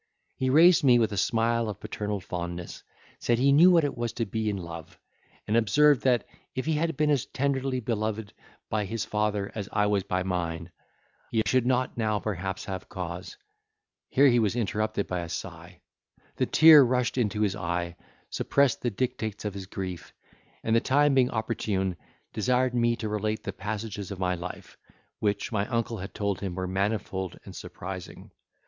He 0.35 0.49
raised 0.49 0.83
me 0.83 0.97
with 0.97 1.11
a 1.11 1.15
smile 1.17 1.69
of 1.69 1.79
paternal 1.79 2.19
fondness; 2.19 2.81
said 3.19 3.37
he 3.37 3.51
knew 3.51 3.69
what 3.69 3.83
it 3.83 3.95
was 3.95 4.11
to 4.13 4.25
be 4.25 4.49
in 4.49 4.57
love; 4.57 4.97
and 5.47 5.55
observed 5.55 6.01
that, 6.01 6.25
if 6.55 6.65
he 6.65 6.73
had 6.73 6.97
been 6.97 7.11
as 7.11 7.27
tenderly 7.27 7.79
beloved 7.79 8.33
by 8.67 8.85
his 8.85 9.05
father 9.05 9.51
as 9.53 9.69
I 9.71 9.85
was 9.85 10.01
by 10.01 10.23
mine, 10.23 10.71
he 11.29 11.43
should 11.45 11.67
not 11.67 11.97
now 11.99 12.17
perhaps 12.17 12.65
have 12.65 12.89
cause—here 12.89 14.25
he 14.25 14.39
was 14.39 14.55
interrupted 14.55 15.05
by 15.05 15.19
a 15.19 15.29
sigh, 15.29 15.81
the 16.37 16.47
tear 16.47 16.81
rushed 16.83 17.15
into 17.15 17.41
his 17.41 17.55
eye, 17.55 17.95
suppressed 18.31 18.81
the 18.81 18.89
dictates 18.89 19.45
of 19.45 19.53
his 19.53 19.67
grief, 19.67 20.15
and 20.63 20.75
the 20.75 20.81
time 20.81 21.13
being 21.13 21.29
opportune, 21.29 21.95
desired 22.33 22.73
me 22.73 22.95
to 22.95 23.07
relate 23.07 23.43
the 23.43 23.53
passages 23.53 24.09
of 24.09 24.17
my 24.17 24.33
life, 24.33 24.77
which 25.19 25.51
my 25.51 25.67
uncle 25.67 25.99
had 25.99 26.15
told 26.15 26.39
him 26.39 26.55
were 26.55 26.65
manifold 26.65 27.37
and 27.45 27.55
surprising. 27.55 28.31